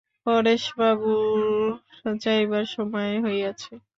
[0.25, 1.41] পরেশবাবুর
[2.23, 3.71] যাইবার সময় হইয়াছে।